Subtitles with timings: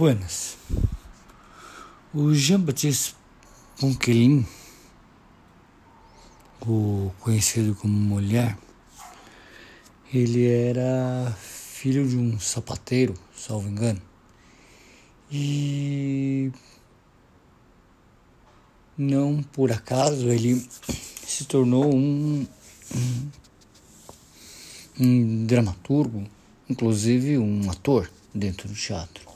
[0.00, 0.56] Buenas.
[2.14, 3.14] O Jean-Baptiste
[3.78, 4.46] Ponquelin,
[6.62, 8.56] o conhecido como Mulher,
[10.10, 14.00] ele era filho de um sapateiro, salvo engano.
[15.30, 16.50] E
[18.96, 20.66] não por acaso ele
[21.26, 22.46] se tornou um,
[22.96, 23.30] um,
[24.98, 26.26] um dramaturgo,
[26.70, 29.29] inclusive um ator dentro do teatro.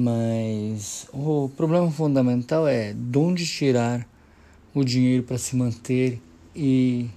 [0.00, 4.08] Mas o problema fundamental é de onde tirar
[4.72, 6.22] o dinheiro para se manter
[6.54, 7.10] e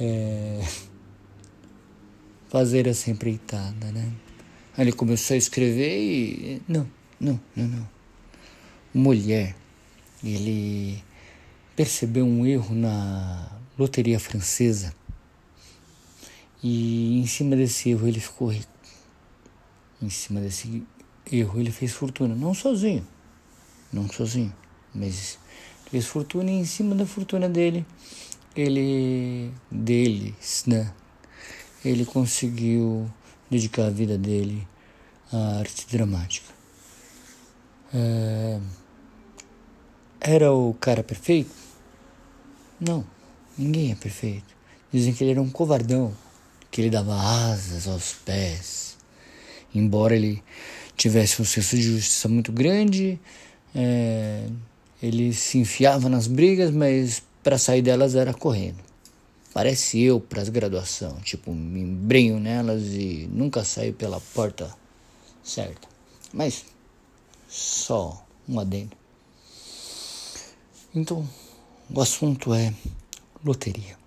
[0.00, 0.60] é,
[2.50, 4.12] fazer essa empreitada, né?
[4.76, 6.84] Aí ele começou a escrever e não,
[7.20, 7.88] não, não, não.
[8.92, 9.54] Mulher,
[10.24, 11.00] ele
[11.76, 14.92] percebeu um erro na loteria francesa
[16.60, 18.68] e em cima desse erro ele ficou rico.
[20.02, 20.82] Em cima desse
[21.30, 23.06] erro ele fez fortuna, não sozinho,
[23.92, 24.54] não sozinho,
[24.94, 25.38] mas
[25.90, 27.84] fez fortuna e em cima da fortuna dele,
[28.54, 30.92] ele, deles, né?
[31.84, 33.10] Ele conseguiu
[33.50, 34.66] dedicar a vida dele
[35.32, 36.52] à arte dramática.
[37.92, 38.60] É...
[40.20, 41.50] Era o cara perfeito?
[42.78, 43.04] Não,
[43.56, 44.54] ninguém é perfeito.
[44.92, 46.14] Dizem que ele era um covardão,
[46.70, 48.98] que ele dava asas aos pés.
[49.74, 50.42] Embora ele
[51.00, 53.18] tivesse um senso de justiça muito grande,
[53.74, 54.46] é,
[55.02, 58.78] ele se enfiava nas brigas, mas para sair delas era correndo.
[59.54, 64.70] Parece eu para as graduação, tipo, me embrenho nelas e nunca saio pela porta
[65.42, 65.88] certa.
[66.34, 66.66] Mas
[67.48, 68.94] só um adendo.
[70.94, 71.26] Então,
[71.88, 72.74] o assunto é
[73.42, 73.98] loteria.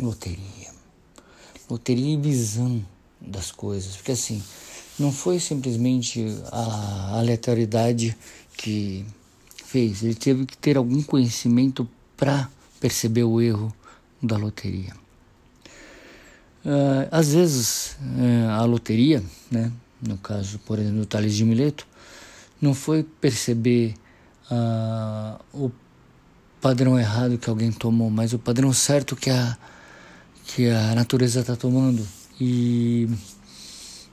[0.00, 0.74] Loteria.
[1.70, 2.84] Loteria e visão
[3.20, 3.96] das coisas.
[3.96, 4.42] Porque assim,
[5.00, 8.14] não foi simplesmente a aleatoriedade
[8.56, 9.04] que
[9.64, 13.74] fez, ele teve que ter algum conhecimento para perceber o erro
[14.22, 14.92] da loteria.
[16.62, 19.72] Uh, às vezes, uh, a loteria, né,
[20.02, 21.86] no caso, por exemplo, do Tales de Mileto,
[22.60, 23.94] não foi perceber
[24.50, 25.70] uh, o
[26.60, 29.56] padrão errado que alguém tomou, mas o padrão certo que a,
[30.44, 32.06] que a natureza está tomando.
[32.38, 33.08] E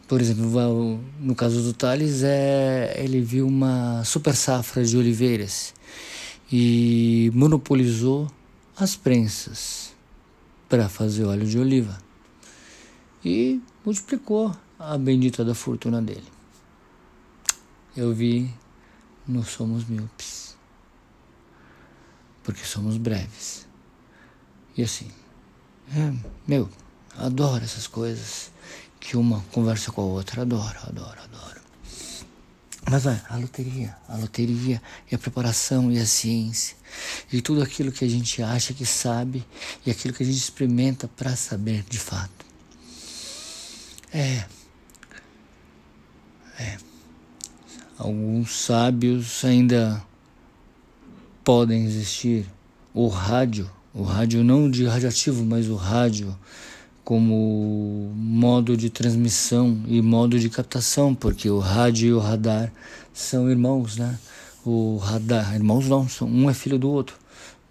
[0.08, 5.74] por exemplo, no caso do Thales, é, ele viu uma super safra de oliveiras
[6.52, 8.32] e monopolizou
[8.78, 9.94] as prensas
[10.70, 11.98] para fazer óleo de oliva
[13.24, 16.28] e multiplicou a bendita da fortuna dele.
[17.96, 18.50] Eu vi
[19.28, 20.56] no Somos Míopes,
[22.44, 23.68] porque somos breves.
[24.78, 25.12] E assim,
[25.94, 26.14] é,
[26.48, 26.70] meu,
[27.18, 28.52] adoro essas coisas
[29.00, 30.42] que uma conversa com a outra.
[30.42, 31.62] Adoro, adoro, adoro.
[32.90, 34.82] Mas vai, a loteria, a loteria
[35.12, 36.78] e a preparação e a ciência
[37.32, 39.46] e tudo aquilo que a gente acha que sabe
[39.86, 42.46] e aquilo que a gente experimenta para saber de fato.
[44.14, 44.46] É.
[46.60, 46.78] É.
[47.98, 50.02] Alguns sábios ainda
[51.44, 52.46] podem existir.
[52.94, 56.36] O rádio, o rádio não de radioativo, mas o rádio
[57.08, 62.70] como modo de transmissão e modo de captação, porque o rádio e o radar
[63.14, 64.20] são irmãos, né?
[64.66, 67.16] O radar, irmãos não, são, um é filho do outro.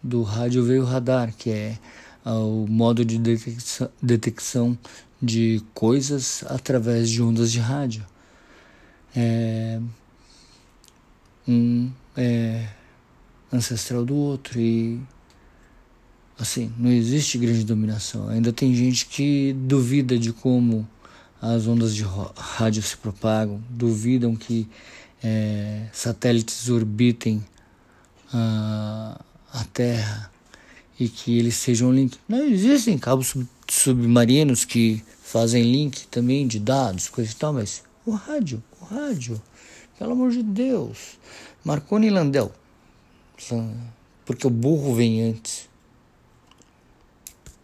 [0.03, 1.79] Do rádio veio o radar, que é
[2.25, 4.79] uh, o modo de detecção, detecção
[5.21, 8.07] de coisas através de ondas de rádio.
[9.15, 9.79] É,
[11.47, 12.67] um é
[13.53, 14.99] ancestral do outro e
[16.39, 18.29] Assim, não existe grande dominação.
[18.29, 20.87] Ainda tem gente que duvida de como
[21.41, 22.05] as ondas de
[22.37, 24.69] rádio se propagam, duvidam que
[25.23, 27.43] é, satélites orbitem
[28.33, 29.21] a,
[29.53, 30.31] a Terra
[31.01, 32.19] e que eles sejam link.
[32.29, 37.83] Não existem cabos sub, submarinos que fazem link também de dados, coisa e tal, mas
[38.05, 39.41] o rádio, o rádio,
[39.99, 41.19] pelo amor de Deus.
[41.65, 42.53] Marconi e Landel,
[44.25, 45.69] porque o burro vem antes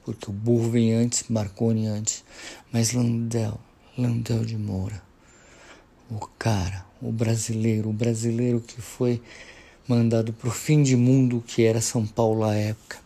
[0.05, 2.25] porque o burro vem antes, Marconi antes,
[2.73, 3.59] mas Landel,
[3.97, 5.03] Landel de Moura,
[6.11, 9.23] o cara, o brasileiro, o brasileiro que foi
[9.87, 12.99] mandado para o fim de mundo que era São Paulo à época,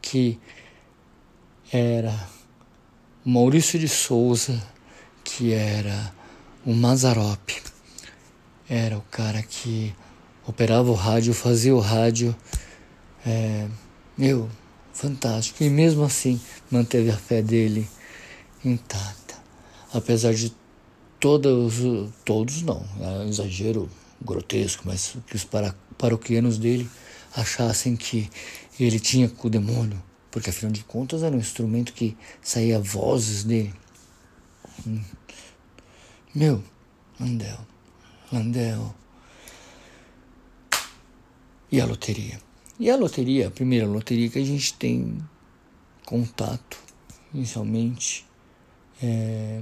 [0.00, 0.38] que
[1.72, 2.28] era
[3.24, 4.62] Maurício de Souza,
[5.24, 6.12] que era
[6.64, 7.50] o Mazarop,
[8.68, 9.94] era o cara que
[10.46, 12.34] operava o rádio, fazia o rádio,
[13.24, 13.68] é,
[14.16, 14.48] meu,
[14.92, 15.62] fantástico.
[15.62, 16.40] E mesmo assim
[16.70, 17.88] manteve a fé dele
[18.64, 19.34] intacta,
[19.92, 20.52] apesar de
[21.18, 21.74] todos,
[22.24, 23.88] todos não, é um exagero
[24.20, 25.46] grotesco, mas que os
[25.98, 26.88] paroquianos dele
[27.34, 28.30] achassem que
[28.78, 30.00] ele tinha com o demônio,
[30.30, 33.74] porque afinal de contas era um instrumento que saía vozes dele.
[34.86, 35.00] Hum.
[36.34, 36.62] Meu,
[37.20, 37.58] Landel,
[38.32, 38.94] Landel.
[41.70, 42.40] E a loteria?
[42.82, 45.16] E a loteria, a primeira loteria que a gente tem
[46.04, 46.76] contato,
[47.32, 48.26] inicialmente,
[49.00, 49.60] é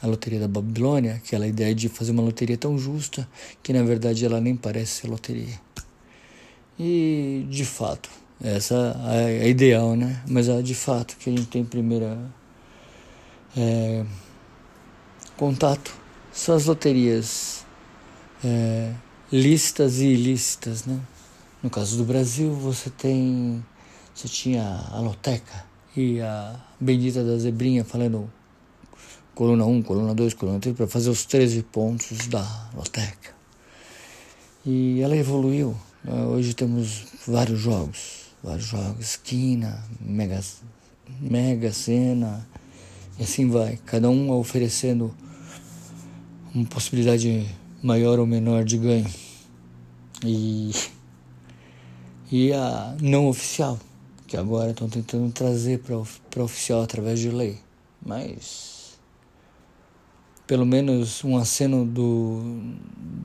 [0.00, 3.28] a loteria da Babilônia, aquela ideia de fazer uma loteria tão justa
[3.62, 5.60] que na verdade ela nem parece ser loteria.
[6.78, 8.08] E de fato,
[8.42, 10.22] essa é a ideal, né?
[10.26, 12.18] Mas a de fato que a gente tem primeira
[13.54, 14.06] é,
[15.36, 15.94] contato
[16.32, 17.66] são as loterias
[18.42, 18.90] é,
[19.30, 20.98] e ilícitas, né?
[21.66, 23.60] No caso do Brasil, você tem
[24.14, 25.64] você tinha a loteca
[25.96, 28.32] e a bendita da zebrinha falando
[29.34, 33.34] coluna 1, coluna 2, coluna 3 para fazer os 13 pontos da loteca.
[34.64, 35.76] E ela evoluiu.
[36.30, 40.40] Hoje temos vários jogos, vários jogos, esquina, mega,
[41.20, 42.48] mega cena,
[43.18, 45.12] e assim vai, cada um oferecendo
[46.54, 47.44] uma possibilidade
[47.82, 49.10] maior ou menor de ganho.
[50.24, 50.70] E,
[52.30, 53.78] e a não oficial,
[54.26, 57.58] que agora estão tentando trazer para oficial através de lei.
[58.04, 58.76] Mas
[60.46, 62.40] pelo menos um aceno do,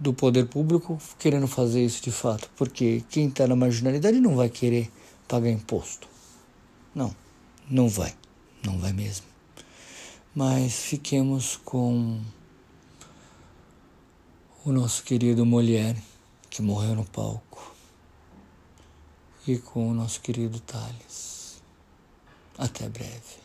[0.02, 4.50] do poder público querendo fazer isso de fato, porque quem está na marginalidade não vai
[4.50, 4.92] querer
[5.28, 6.08] pagar imposto.
[6.96, 7.16] Não,
[7.70, 8.14] não vai,
[8.66, 9.26] não vai mesmo.
[10.34, 12.20] Mas fiquemos com
[14.66, 16.02] o nosso querido Molière,
[16.50, 17.71] que morreu no palco,
[19.60, 21.62] com o nosso querido Thales.
[22.58, 23.41] Até breve.